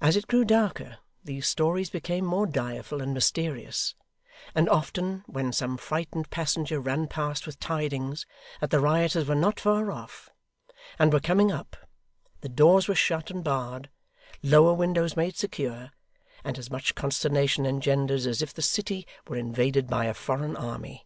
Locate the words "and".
3.02-3.12, 4.54-4.70, 10.98-11.12, 13.30-13.44, 16.42-16.58